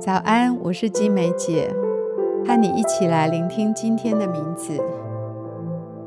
[0.00, 1.70] 早安，我是金梅姐，
[2.46, 4.82] 和你一起来聆听今天的名字。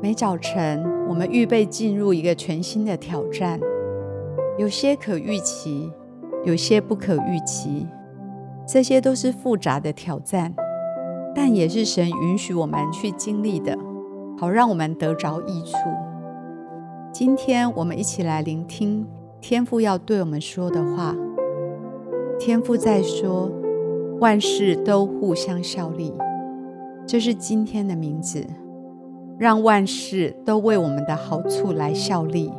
[0.02, 3.60] 每早晨，我们预备进入一个全新的挑战，
[4.58, 5.92] 有些可预期，
[6.42, 7.86] 有些不可预期，
[8.66, 10.52] 这些都是复杂的挑战，
[11.32, 13.78] 但也是神允许我们去经历的，
[14.36, 15.76] 好让我们得着益处。
[17.12, 19.06] 今天，我们一起来聆听
[19.40, 21.14] 天父要对我们说的话。
[22.40, 23.48] 天父在说，
[24.20, 26.12] 万事都互相效力，
[27.06, 28.46] 这是今天的名字，
[29.38, 32.50] 让万事都为我们的好处来效力。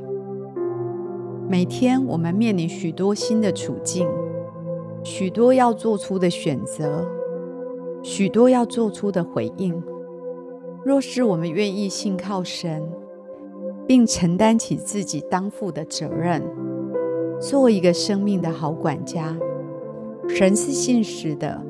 [1.48, 4.08] 每天我们面临许多新的处境，
[5.04, 7.08] 许多要做出的选择，
[8.04, 9.82] 许多要做出的回应。
[10.84, 12.84] 若是我们愿意信靠神，
[13.88, 16.44] 并承担起自己当负的责任，
[17.40, 19.36] 做一个生命的好管家。
[20.28, 21.62] 神是信实的，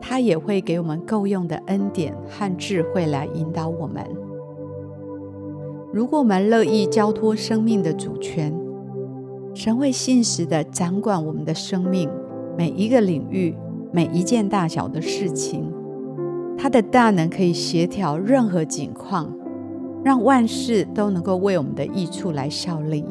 [0.00, 4.04] 他也会给我们够用的恩典和智慧来引导我们。
[5.92, 8.54] 如果我们乐意交托生命的主权，
[9.54, 12.10] 神会信实的掌管我们的生命
[12.58, 13.54] 每一个领域、
[13.92, 15.72] 每一件大小的事情。
[16.58, 19.32] 他的大能可以协调任何境况，
[20.04, 23.04] 让万事都能够为我们的益处来效力。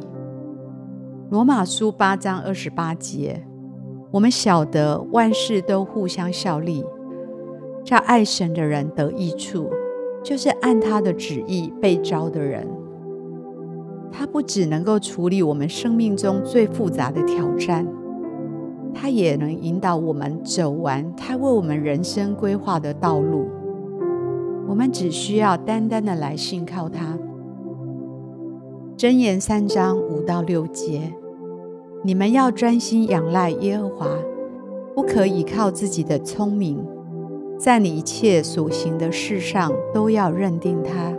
[1.30, 3.48] 罗马书八章二十八节。
[4.14, 6.86] 我们晓得万事都互相效力，
[7.84, 9.72] 叫爱神的人得益处，
[10.24, 12.68] 就是按他的旨意被召的人。
[14.12, 17.88] 他不只能够处理我们生命中最复杂的挑战，
[18.94, 23.48] 他也能引导我们走完他为我们人生规划的道路。
[24.68, 27.18] 我们只需要单单的来信靠他。
[28.96, 31.12] 箴言三章五到六节。
[32.06, 34.08] 你们要专心仰赖耶和华，
[34.94, 36.86] 不可倚靠自己的聪明，
[37.58, 41.14] 在你一切所行的事上都要认定他，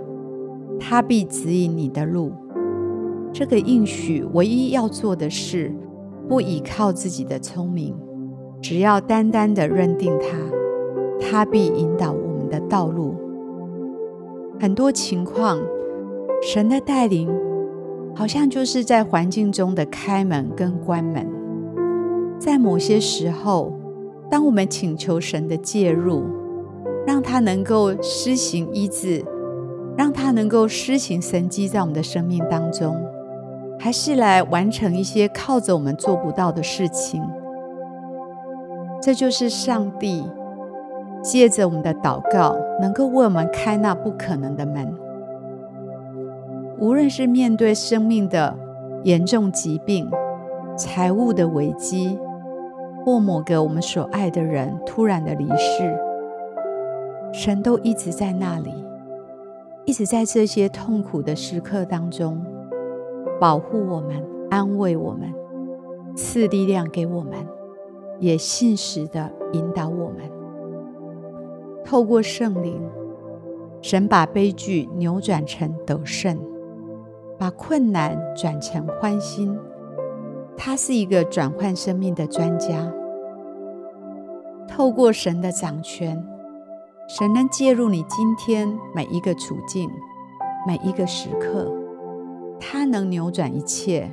[0.79, 2.33] 他必指引你的路。
[3.33, 5.75] 这个应许唯一要做的事，
[6.29, 7.97] 不倚靠自己的聪明，
[8.61, 10.37] 只要单单的认定他，
[11.19, 13.15] 他必引导我们的道路。
[14.61, 15.59] 很多情况，
[16.43, 17.44] 神的带领。
[18.17, 21.29] 好像就是在环境中的开门跟关门，
[22.39, 23.73] 在某些时候，
[24.31, 26.23] 当我们请求神的介入，
[27.07, 29.25] 让他能够施行医治，
[29.97, 32.97] 让他能够施行神迹在我们的生命当中，
[33.79, 37.21] 还是来完成一些靠着我们做不到的事情，
[39.03, 40.25] 这就是上帝
[41.23, 45.04] 借着我们的祷告，能够为我们开那不可能的门。
[46.79, 48.59] 无论是面对生命的
[49.05, 50.11] 严重疾病、
[50.77, 52.19] 财务的危机，
[53.05, 55.97] 或某个我们所爱的人突然的离世，
[57.33, 58.73] 神都一直在那里，
[59.85, 62.45] 一直在这些痛苦的时刻当中
[63.41, 65.33] 保护我们、安慰我们、
[66.17, 67.35] 赐力量给我们，
[68.19, 70.31] 也信实的引导我们。
[71.85, 72.83] 透过圣灵，
[73.81, 76.39] 神把悲剧扭转成得胜。
[77.39, 79.59] 把困难转成欢欣，
[80.57, 82.93] 他是一个转换生命的专家。
[84.69, 86.25] 透过神的掌权，
[87.09, 89.91] 神能介入你今天每一个处境、
[90.67, 91.71] 每一个时刻，
[92.61, 94.11] 他能扭转一切，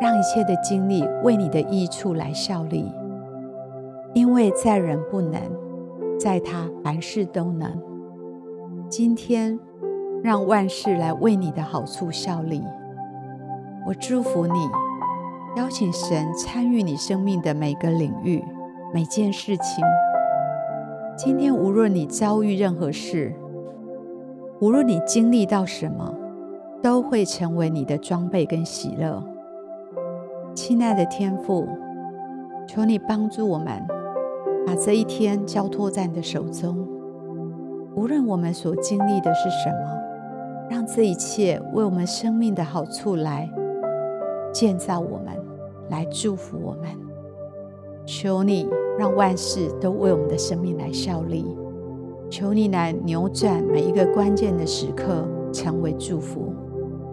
[0.00, 2.90] 让一切的经历为你的益处来效力。
[4.14, 5.40] 因为在人不能，
[6.18, 7.80] 在他凡事都能。
[8.88, 9.58] 今天。
[10.22, 12.62] 让万事来为你的好处效力。
[13.84, 14.68] 我祝福你，
[15.56, 18.44] 邀请神参与你生命的每个领域、
[18.94, 19.84] 每件事情。
[21.16, 23.34] 今天无论你遭遇任何事，
[24.60, 26.14] 无论你经历到什么，
[26.80, 29.20] 都会成为你的装备跟喜乐。
[30.54, 31.66] 亲爱的天父，
[32.68, 33.84] 求你帮助我们，
[34.64, 36.86] 把这一天交托在你的手中。
[37.96, 40.01] 无论我们所经历的是什么。
[40.72, 43.46] 让这一切为我们生命的好处来
[44.54, 45.26] 建造我们，
[45.90, 46.84] 来祝福我们。
[48.06, 48.66] 求你
[48.98, 51.44] 让万事都为我们的生命来效力。
[52.30, 56.54] 求你来扭转每一个关键的时刻，成为祝福。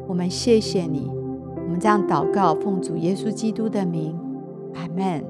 [0.08, 1.12] 我们谢谢你。
[1.58, 4.18] 我们这样祷告，奉主耶稣基督的名，
[4.76, 5.22] 阿门。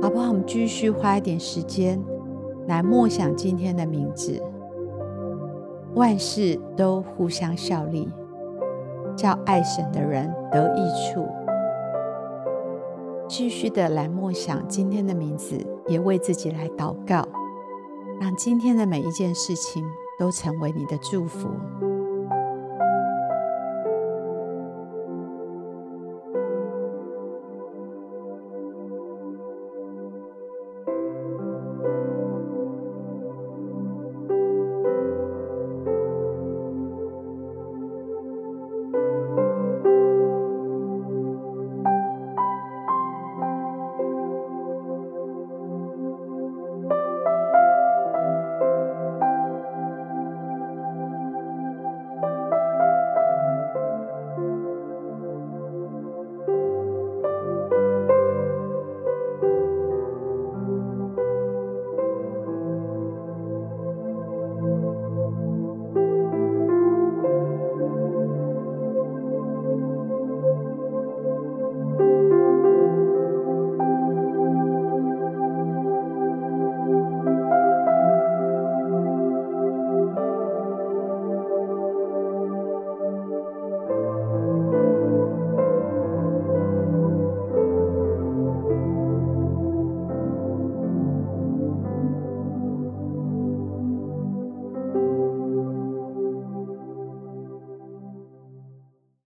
[0.00, 0.28] 好不好？
[0.28, 2.02] 我们继续花一点时间
[2.68, 4.42] 来默想今天的名字。
[5.94, 8.08] 万事都互相效力，
[9.14, 10.80] 叫爱神的人得益
[11.12, 11.26] 处。
[13.28, 15.56] 继续的来默想今天的名字，
[15.86, 17.26] 也为自己来祷告，
[18.20, 19.84] 让今天的每一件事情
[20.18, 21.48] 都成为你的祝福。